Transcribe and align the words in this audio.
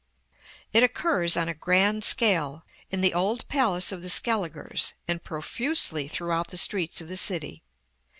It 0.73 0.81
occurs, 0.81 1.37
on 1.37 1.47
a 1.47 1.53
grand 1.53 2.03
scale, 2.03 2.65
in 2.89 3.01
the 3.01 3.13
old 3.13 3.47
palace 3.47 3.91
of 3.91 4.01
the 4.01 4.09
Scaligers, 4.09 4.93
and 5.07 5.23
profusely 5.23 6.07
throughout 6.07 6.47
the 6.47 6.57
streets 6.57 7.01
of 7.01 7.07
the 7.07 7.15
city. 7.17 7.61